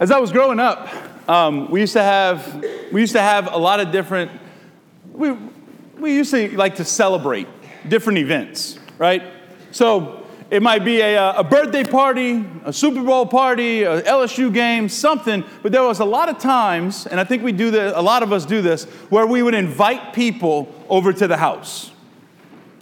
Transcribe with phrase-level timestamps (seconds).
[0.00, 0.88] As I was growing up,
[1.28, 4.32] um, we used to have we used to have a lot of different.
[5.12, 5.36] We
[5.98, 7.46] we used to like to celebrate
[7.88, 9.22] different events, right?
[9.70, 14.88] So it might be a, a birthday party, a Super Bowl party, a LSU game,
[14.88, 15.44] something.
[15.62, 17.92] But there was a lot of times, and I think we do this.
[17.94, 21.92] A lot of us do this, where we would invite people over to the house,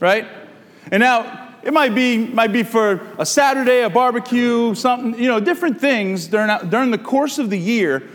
[0.00, 0.26] right?
[0.90, 5.38] And now it might be, might be for a Saturday, a barbecue, something, you know,
[5.38, 8.08] different things during, during the course of the year.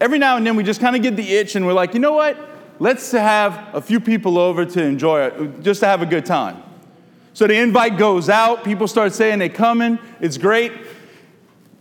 [0.00, 2.00] Every now and then we just kind of get the itch and we're like, you
[2.00, 2.36] know what?
[2.80, 6.62] Let's have a few people over to enjoy it, just to have a good time.
[7.34, 10.72] So the invite goes out, people start saying they're coming, it's great.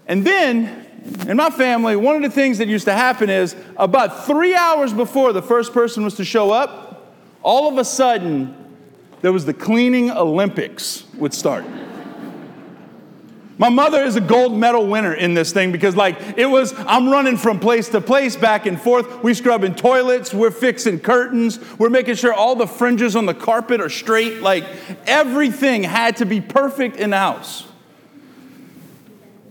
[0.05, 0.85] And then
[1.27, 4.93] in my family, one of the things that used to happen is about three hours
[4.93, 8.53] before the first person was to show up, all of a sudden,
[9.21, 11.65] there was the cleaning Olympics would start.
[13.59, 17.09] My mother is a gold medal winner in this thing because, like, it was, I'm
[17.09, 19.21] running from place to place, back and forth.
[19.21, 23.81] We scrubbing toilets, we're fixing curtains, we're making sure all the fringes on the carpet
[23.81, 24.41] are straight.
[24.41, 24.63] Like,
[25.05, 27.67] everything had to be perfect in the house.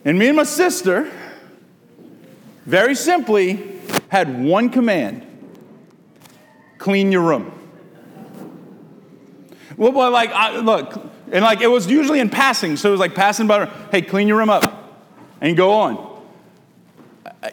[0.07, 1.13] And me and my sister,
[2.65, 5.27] very simply, had one command
[6.79, 7.58] clean your room.
[9.79, 11.01] Well, well like, I, look,
[11.33, 14.03] and like it was usually in passing, so it was like passing by, her, hey,
[14.03, 15.01] clean your room up,
[15.41, 16.23] and go on.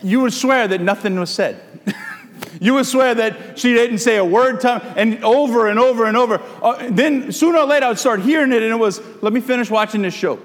[0.02, 1.62] You would swear that nothing was said.
[2.60, 6.06] you would swear that she didn't say a word, to time, and over and over
[6.06, 6.42] and over.
[6.62, 9.40] Uh, then sooner or later, I would start hearing it, and it was, let me
[9.40, 10.40] finish watching this show.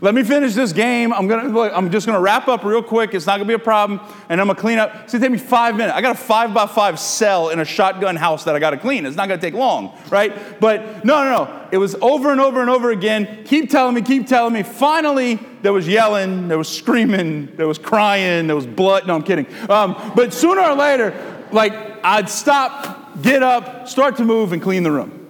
[0.00, 1.12] Let me finish this game.
[1.12, 1.72] I'm gonna.
[1.72, 3.14] I'm just gonna wrap up real quick.
[3.14, 4.92] It's not gonna be a problem, and I'm gonna clean up.
[5.04, 5.96] It's take me five minutes.
[5.96, 9.06] I got a five by five cell in a shotgun house that I gotta clean.
[9.06, 10.60] It's not gonna take long, right?
[10.60, 11.68] But no, no, no.
[11.70, 13.44] It was over and over and over again.
[13.44, 14.02] Keep telling me.
[14.02, 14.64] Keep telling me.
[14.64, 16.48] Finally, there was yelling.
[16.48, 17.54] There was screaming.
[17.56, 18.48] There was crying.
[18.48, 19.06] There was blood.
[19.06, 19.46] No, I'm kidding.
[19.70, 21.72] Um, but sooner or later, like
[22.04, 25.20] I'd stop, get up, start to move, and clean the room.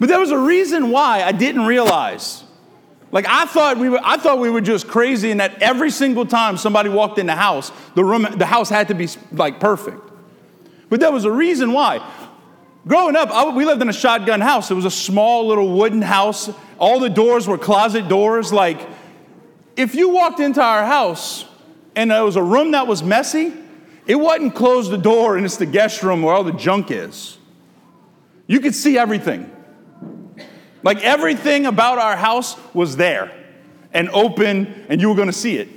[0.00, 2.42] But there was a reason why I didn't realize
[3.12, 6.26] like I thought we were, I thought we were just crazy and that every single
[6.26, 10.00] time somebody walked in the house, the room, the house had to be like perfect.
[10.88, 12.06] But there was a reason why.
[12.86, 14.70] Growing up, I, we lived in a shotgun house.
[14.70, 16.50] It was a small little wooden house.
[16.78, 18.52] All the doors were closet doors.
[18.52, 18.86] Like,
[19.76, 21.44] if you walked into our house
[21.96, 23.52] and there was a room that was messy,
[24.06, 27.38] it wasn't close the door and it's the guest room where all the junk is.
[28.46, 29.50] You could see everything.
[30.86, 33.32] Like everything about our house was there
[33.92, 35.68] and open, and you were going to see it.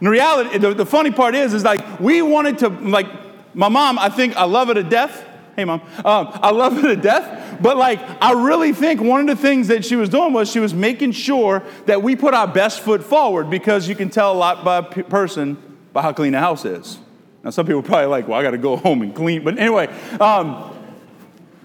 [0.00, 3.08] In reality, the, the funny part is, is like we wanted to, like
[3.52, 5.26] my mom, I think I love her to death.
[5.56, 7.58] Hey, mom, um, I love her to death.
[7.60, 10.60] But like, I really think one of the things that she was doing was she
[10.60, 14.38] was making sure that we put our best foot forward because you can tell a
[14.38, 15.60] lot by a p- person
[15.92, 17.00] by how clean the house is.
[17.42, 19.42] Now, some people probably like, well, I got to go home and clean.
[19.42, 19.88] But anyway,
[20.20, 20.78] um,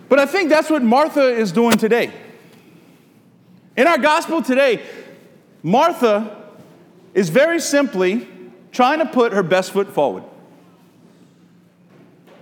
[0.09, 2.11] but I think that's what Martha is doing today.
[3.75, 4.83] In our gospel today,
[5.63, 6.43] Martha
[7.13, 8.27] is very simply
[8.71, 10.23] trying to put her best foot forward.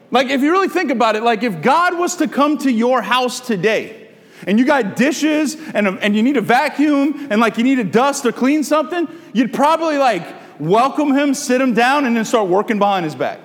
[0.10, 3.02] Like, if you really think about it, like if God was to come to your
[3.02, 4.10] house today
[4.46, 7.86] and you got dishes and, and you need a vacuum and like you need to
[7.86, 10.24] dust or clean something, you'd probably like
[10.60, 13.40] welcome him, sit him down, and then start working behind his back.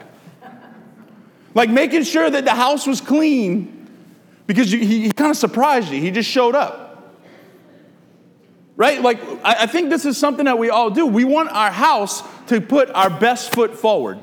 [1.55, 3.89] Like making sure that the house was clean
[4.49, 6.01] because you, he, he kind of surprised you.
[6.01, 6.86] He just showed up
[8.77, 9.01] right?
[9.03, 11.07] Like, I, I think this is something that we all do.
[11.07, 14.21] We want our house to put our best foot forward.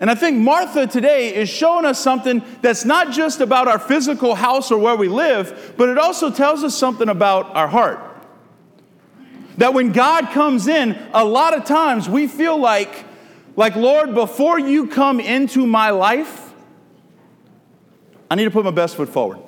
[0.00, 4.36] And I think Martha today is showing us something that's not just about our physical
[4.36, 8.00] house or where we live, but it also tells us something about our heart.
[9.56, 13.06] That when God comes in, a lot of times we feel like,
[13.56, 16.54] like, Lord, before you come into my life,
[18.30, 19.40] I need to put my best foot forward.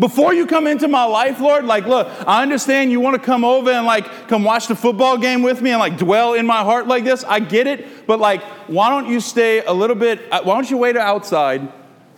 [0.00, 3.44] Before you come into my life, Lord, like, look, I understand you want to come
[3.44, 6.62] over and like come watch the football game with me and like dwell in my
[6.62, 7.22] heart like this.
[7.22, 8.06] I get it.
[8.06, 11.70] But like, why don't you stay a little bit, uh, why don't you wait outside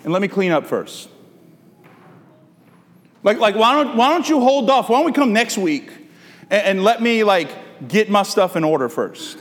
[0.05, 1.09] and let me clean up first?
[3.25, 4.89] Like, like why, don't, why don't you hold off?
[4.89, 5.91] Why don't we come next week
[6.51, 7.51] and, and let me like
[7.89, 9.39] get my stuff in order first?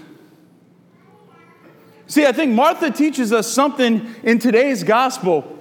[2.08, 5.60] See, I think Martha teaches us something in today's gospel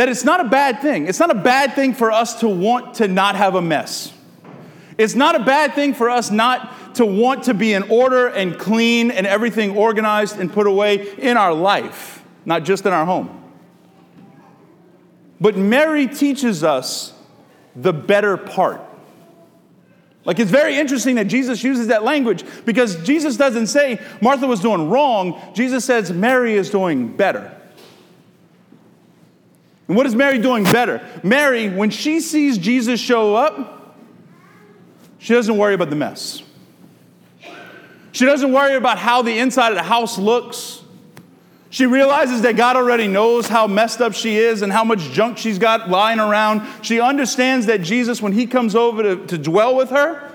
[0.00, 1.06] that it's not a bad thing.
[1.08, 4.10] It's not a bad thing for us to want to not have a mess.
[4.96, 8.58] It's not a bad thing for us not to want to be in order and
[8.58, 13.44] clean and everything organized and put away in our life, not just in our home.
[15.38, 17.12] But Mary teaches us
[17.76, 18.80] the better part.
[20.24, 24.60] Like it's very interesting that Jesus uses that language because Jesus doesn't say Martha was
[24.60, 25.38] doing wrong.
[25.52, 27.54] Jesus says Mary is doing better.
[29.90, 31.04] And what is Mary doing better?
[31.24, 33.96] Mary, when she sees Jesus show up,
[35.18, 36.44] she doesn't worry about the mess.
[38.12, 40.80] She doesn't worry about how the inside of the house looks.
[41.70, 45.38] She realizes that God already knows how messed up she is and how much junk
[45.38, 46.62] she's got lying around.
[46.82, 50.32] She understands that Jesus, when he comes over to, to dwell with her,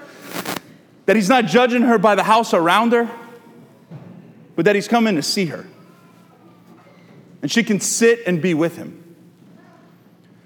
[1.05, 3.09] that he's not judging her by the house around her,
[4.57, 5.65] but that he's coming to see her.
[7.41, 9.03] And she can sit and be with him.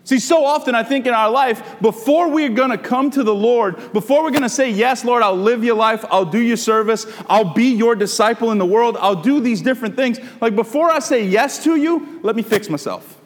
[0.09, 3.94] See, so often I think in our life, before we're gonna come to the Lord,
[3.94, 7.53] before we're gonna say, Yes, Lord, I'll live your life, I'll do your service, I'll
[7.53, 10.19] be your disciple in the world, I'll do these different things.
[10.41, 13.21] Like before I say yes to you, let me fix myself.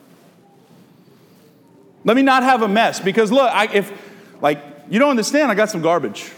[2.03, 2.99] Let me not have a mess.
[2.99, 3.89] Because look, I, if,
[4.41, 6.33] like, you don't understand, I got some garbage.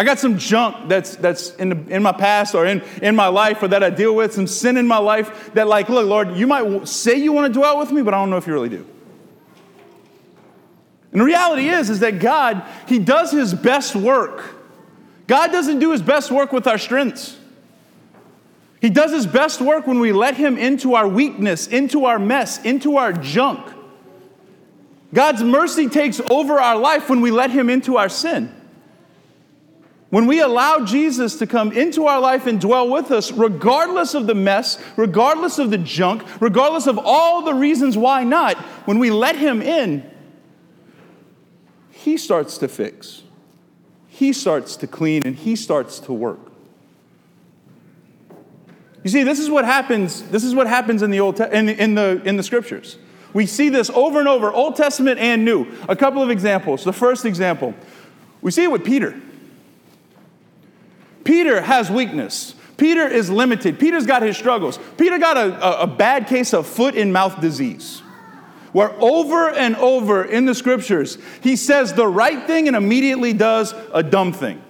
[0.00, 3.26] I got some junk that's, that's in, the, in my past or in, in my
[3.26, 6.38] life or that I deal with, some sin in my life that, like, look, Lord,
[6.38, 8.54] you might say you want to dwell with me, but I don't know if you
[8.54, 8.86] really do.
[11.12, 14.54] And the reality is, is that God, He does His best work.
[15.26, 17.36] God doesn't do His best work with our strengths.
[18.80, 22.64] He does His best work when we let Him into our weakness, into our mess,
[22.64, 23.70] into our junk.
[25.12, 28.56] God's mercy takes over our life when we let Him into our sin.
[30.10, 34.26] When we allow Jesus to come into our life and dwell with us, regardless of
[34.26, 39.10] the mess, regardless of the junk, regardless of all the reasons why not, when we
[39.10, 40.08] let Him in,
[41.92, 43.22] He starts to fix.
[44.08, 46.40] He starts to clean and He starts to work.
[49.04, 51.94] You see, this is what happens, this is what happens in the, Old in, in,
[51.94, 52.98] the, in the scriptures.
[53.32, 55.68] We see this over and over, Old Testament and New.
[55.88, 56.82] A couple of examples.
[56.82, 57.74] The first example,
[58.42, 59.14] we see it with Peter.
[61.24, 62.54] Peter has weakness.
[62.76, 63.78] Peter is limited.
[63.78, 64.78] Peter's got his struggles.
[64.96, 68.02] Peter got a, a, a bad case of foot and mouth disease
[68.72, 73.74] where over and over in the scriptures, he says the right thing and immediately does
[73.92, 74.62] a dumb thing.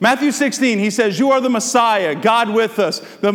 [0.00, 3.32] Matthew 16, he says, You are the Messiah, God with us, the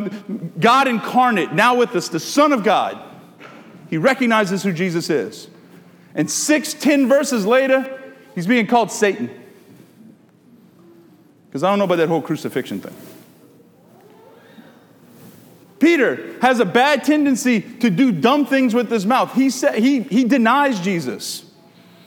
[0.59, 3.01] God incarnate, now with us, the Son of God.
[3.89, 5.49] He recognizes who Jesus is.
[6.15, 8.01] And six, ten verses later,
[8.33, 9.29] he's being called Satan.
[11.53, 12.95] Because I don't know about that whole crucifixion thing.
[15.77, 19.31] Peter has a bad tendency to do dumb things with his mouth.
[19.35, 21.45] He, sa- he, he denies Jesus,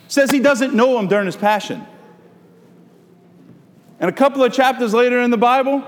[0.09, 1.87] says he doesn't know him during his passion.
[4.01, 5.81] And a couple of chapters later in the Bible,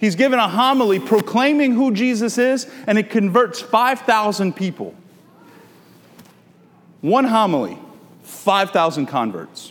[0.00, 4.92] he's given a homily proclaiming who Jesus is, and it converts 5,000 people.
[7.00, 7.78] One homily,
[8.24, 9.70] 5,000 converts.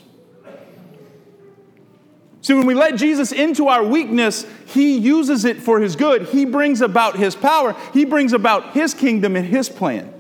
[2.45, 6.27] See, when we let Jesus into our weakness, he uses it for his good.
[6.27, 10.13] He brings about his power, he brings about his kingdom and his plan.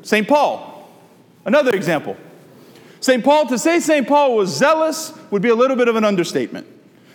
[0.00, 0.26] St.
[0.26, 0.90] Paul,
[1.44, 2.16] another example.
[3.00, 3.22] St.
[3.22, 4.08] Paul, to say St.
[4.08, 6.66] Paul was zealous would be a little bit of an understatement.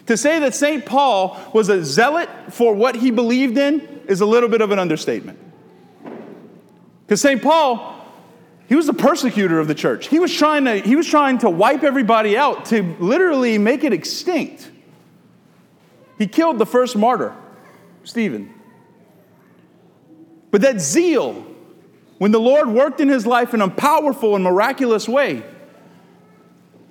[0.06, 0.86] To say that St.
[0.86, 4.78] Paul was a zealot for what he believed in is a little bit of an
[4.78, 5.40] understatement.
[7.08, 7.42] Because St.
[7.42, 8.01] Paul
[8.72, 10.08] he was the persecutor of the church.
[10.08, 13.92] He was trying to, he was trying to wipe everybody out, to literally make it
[13.92, 14.72] extinct.
[16.18, 17.36] He killed the first martyr,
[18.06, 18.54] Stephen.
[20.52, 21.46] But that zeal,
[22.18, 25.44] when the Lord worked in his life in a powerful and miraculous way,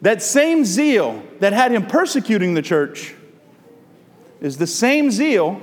[0.02, 3.14] that same zeal that had him persecuting the church
[4.42, 5.62] is the same zeal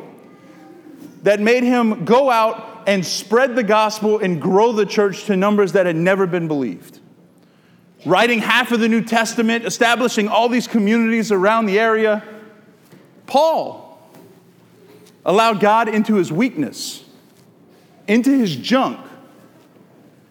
[1.22, 5.74] that made him go out and spread the gospel and grow the church to numbers
[5.74, 7.00] that had never been believed.
[8.06, 12.24] Writing half of the New Testament, establishing all these communities around the area.
[13.26, 14.02] Paul
[15.26, 17.04] allowed God into his weakness,
[18.08, 19.06] into his junk,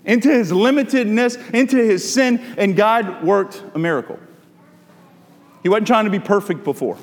[0.06, 4.18] into his limitedness, into his sin, and God worked a miracle.
[5.62, 6.96] He wasn't trying to be perfect before.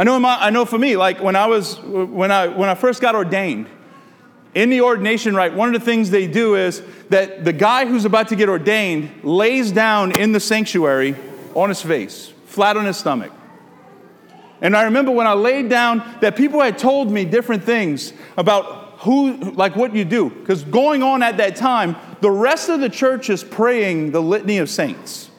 [0.00, 2.74] I know, my, I know for me, like when I was, when I, when I
[2.74, 3.66] first got ordained,
[4.54, 8.06] in the ordination rite, one of the things they do is that the guy who's
[8.06, 11.16] about to get ordained lays down in the sanctuary
[11.54, 13.30] on his face, flat on his stomach.
[14.62, 19.00] And I remember when I laid down that people had told me different things about
[19.00, 20.30] who, like what you do.
[20.30, 24.56] Because going on at that time, the rest of the church is praying the litany
[24.56, 25.29] of saints.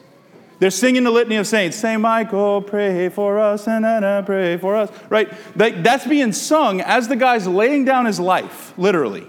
[0.62, 1.76] They're singing the litany of saints.
[1.76, 4.92] Saint Michael, pray for us, and Anna, pray for us.
[5.08, 5.28] Right?
[5.56, 9.26] That's being sung as the guy's laying down his life, literally.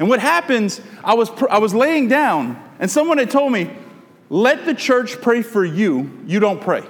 [0.00, 3.70] And what happens, I was, I was laying down, and someone had told me,
[4.28, 6.82] let the church pray for you, you don't pray.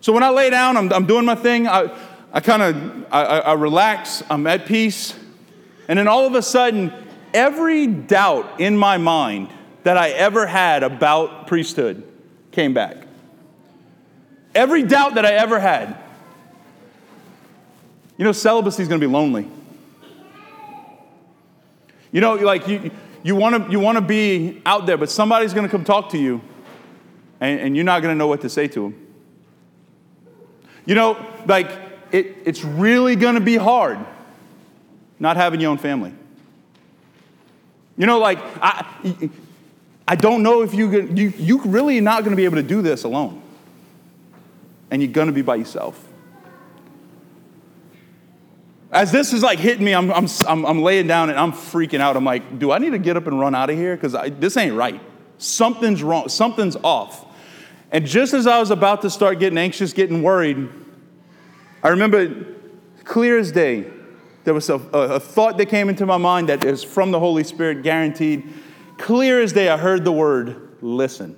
[0.00, 1.94] So when I lay down, I'm, I'm doing my thing, I,
[2.32, 5.14] I kind of I, I relax, I'm at peace,
[5.86, 6.94] and then all of a sudden,
[7.34, 9.50] every doubt in my mind
[9.82, 12.02] that I ever had about priesthood
[12.52, 12.96] came back.
[14.54, 15.96] Every doubt that I ever had.
[18.16, 19.48] You know, celibacy is going to be lonely.
[22.12, 22.90] You know, like you,
[23.22, 26.18] you want to you wanna be out there, but somebody's going to come talk to
[26.18, 26.40] you,
[27.40, 29.06] and, and you're not going to know what to say to them.
[30.84, 31.70] You know, like
[32.10, 33.98] it, it's really going to be hard
[35.20, 36.12] not having your own family.
[37.96, 38.86] You know, like I,
[40.10, 42.82] I don't know if you, you, you really not going to be able to do
[42.82, 43.40] this alone.
[44.90, 46.04] And you're going to be by yourself.
[48.90, 52.00] As this is like hitting me, I'm, I'm, I'm, I'm, laying down and I'm freaking
[52.00, 52.16] out.
[52.16, 53.94] I'm like, do I need to get up and run out of here?
[53.94, 55.00] Because this ain't right.
[55.38, 56.28] Something's wrong.
[56.28, 57.24] Something's off.
[57.92, 60.68] And just as I was about to start getting anxious, getting worried,
[61.84, 62.46] I remember
[63.04, 63.86] clear as day,
[64.42, 67.44] there was a, a thought that came into my mind that is from the Holy
[67.44, 68.52] Spirit, guaranteed.
[69.00, 71.34] Clear as day, I heard the word listen.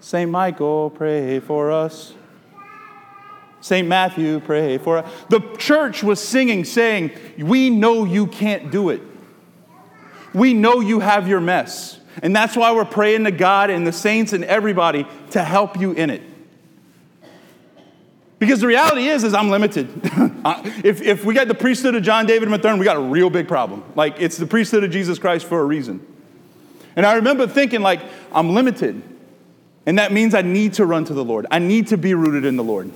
[0.00, 0.28] St.
[0.28, 2.12] Michael, pray for us.
[3.60, 3.86] St.
[3.86, 5.12] Matthew, pray for us.
[5.28, 9.00] The church was singing, saying, We know you can't do it.
[10.34, 12.00] We know you have your mess.
[12.20, 15.92] And that's why we're praying to God and the saints and everybody to help you
[15.92, 16.22] in it.
[18.42, 19.88] Because the reality is, is I'm limited.
[20.84, 23.46] if, if we got the priesthood of John David Mathern, we got a real big
[23.46, 23.84] problem.
[23.94, 26.04] Like, it's the priesthood of Jesus Christ for a reason.
[26.96, 28.00] And I remember thinking, like,
[28.32, 29.00] I'm limited.
[29.86, 31.46] And that means I need to run to the Lord.
[31.52, 32.90] I need to be rooted in the Lord.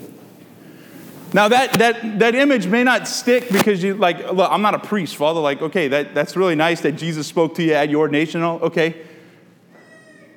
[1.32, 4.80] Now that that that image may not stick because you like look, I'm not a
[4.80, 5.38] priest, Father.
[5.38, 8.42] Like, okay, that, that's really nice that Jesus spoke to you at your ordination.
[8.42, 8.96] Okay.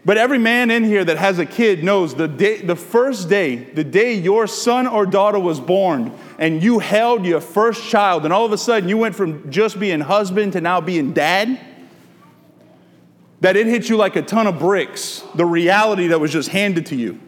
[0.05, 3.55] But every man in here that has a kid knows the day, the first day,
[3.55, 8.33] the day your son or daughter was born, and you held your first child, and
[8.33, 11.59] all of a sudden you went from just being husband to now being dad.
[13.41, 16.87] That it hit you like a ton of bricks, the reality that was just handed
[16.87, 17.19] to you.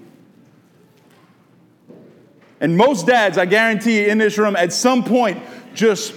[2.62, 5.42] And most dads, I guarantee you, in this room, at some point,
[5.74, 6.14] just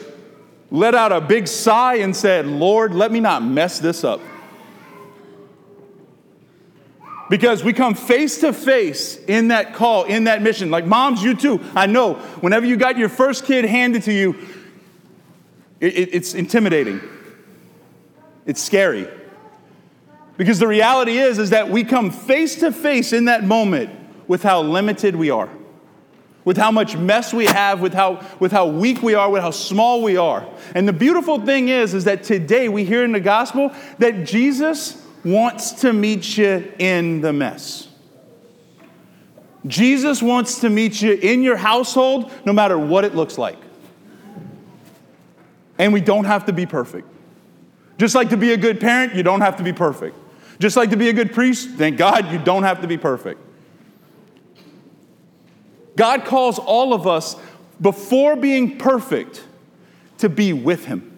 [0.71, 4.21] let out a big sigh and said, Lord, let me not mess this up.
[7.31, 10.71] Because we come face to face in that call, in that mission.
[10.71, 11.61] Like moms, you too.
[11.75, 14.35] I know whenever you got your first kid handed to you,
[15.81, 17.01] it, it, it's intimidating.
[18.47, 19.09] It's scary.
[20.37, 23.91] Because the reality is, is that we come face to face in that moment
[24.27, 25.49] with how limited we are,
[26.45, 29.51] with how much mess we have, with how, with how weak we are, with how
[29.51, 30.47] small we are.
[30.75, 35.01] And the beautiful thing is, is that today we hear in the gospel that Jesus
[35.25, 37.89] wants to meet you in the mess.
[39.67, 43.59] Jesus wants to meet you in your household, no matter what it looks like.
[45.79, 47.09] And we don't have to be perfect.
[47.97, 50.17] Just like to be a good parent, you don't have to be perfect.
[50.59, 53.41] Just like to be a good priest, thank God you don't have to be perfect.
[55.97, 57.37] God calls all of us,
[57.81, 59.45] before being perfect,
[60.19, 61.14] to be with Him.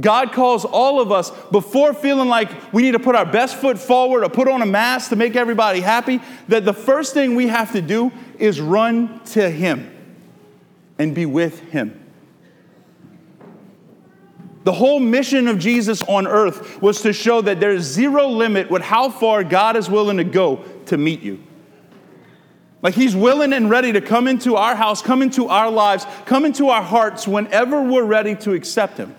[0.00, 3.78] God calls all of us before feeling like we need to put our best foot
[3.78, 7.48] forward or put on a mask to make everybody happy, that the first thing we
[7.48, 9.90] have to do is run to Him
[10.98, 12.04] and be with Him.
[14.64, 18.82] The whole mission of Jesus on earth was to show that there's zero limit with
[18.82, 21.42] how far God is willing to go to meet you.
[22.82, 26.44] Like he's willing and ready to come into our house, come into our lives, come
[26.44, 29.16] into our hearts whenever we're ready to accept him.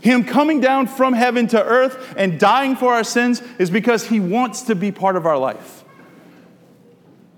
[0.00, 4.20] Him coming down from heaven to earth and dying for our sins is because He
[4.20, 5.84] wants to be part of our life.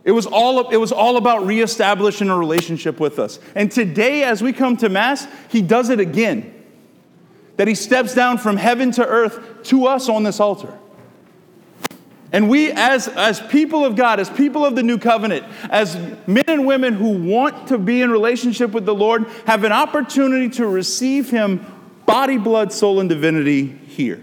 [0.03, 3.39] It was, all, it was all about reestablishing a relationship with us.
[3.55, 6.55] And today, as we come to Mass, He does it again.
[7.57, 10.79] That He steps down from heaven to earth to us on this altar.
[12.33, 16.45] And we, as, as people of God, as people of the new covenant, as men
[16.47, 20.67] and women who want to be in relationship with the Lord, have an opportunity to
[20.67, 21.67] receive Him
[22.11, 24.21] body, blood, soul, and divinity here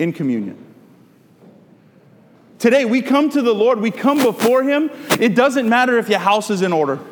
[0.00, 0.64] in communion.
[2.58, 4.90] Today, we come to the Lord, we come before Him.
[5.20, 6.98] It doesn't matter if your house is in order.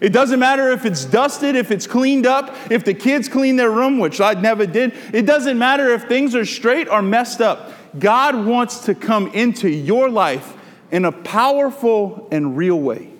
[0.00, 3.70] It doesn't matter if it's dusted, if it's cleaned up, if the kids clean their
[3.70, 4.94] room, which I never did.
[5.12, 7.72] It doesn't matter if things are straight or messed up.
[7.98, 10.56] God wants to come into your life
[10.90, 13.10] in a powerful and real way.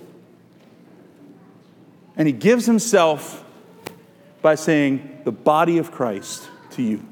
[2.17, 3.45] And he gives himself
[4.43, 7.05] by saying, the body of Christ to you.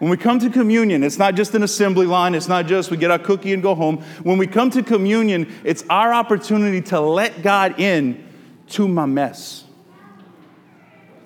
[0.00, 2.96] When we come to communion, it's not just an assembly line, it's not just we
[2.96, 3.98] get our cookie and go home.
[4.22, 8.26] When we come to communion, it's our opportunity to let God in
[8.68, 9.64] to my mess.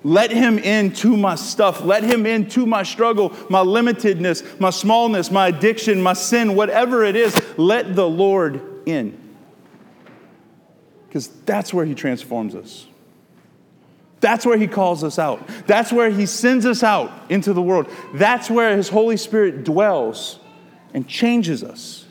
[0.03, 1.83] Let him into my stuff.
[1.83, 7.15] Let him into my struggle, my limitedness, my smallness, my addiction, my sin, whatever it
[7.15, 7.35] is.
[7.57, 9.17] Let the Lord in.
[11.07, 12.85] Because that's where he transforms us.
[14.25, 15.47] That's where he calls us out.
[15.67, 17.87] That's where he sends us out into the world.
[18.15, 20.39] That's where his Holy Spirit dwells
[20.95, 22.05] and changes us.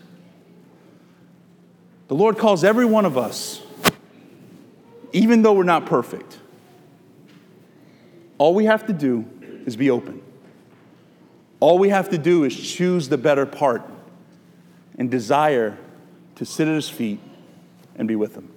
[2.07, 3.61] The Lord calls every one of us,
[5.13, 6.39] even though we're not perfect
[8.39, 9.25] all we have to do
[9.67, 10.23] is be open.
[11.59, 13.83] All we have to do is choose the better part
[14.99, 15.79] and desire
[16.37, 17.21] to sit at his feet
[17.97, 18.54] and be with him.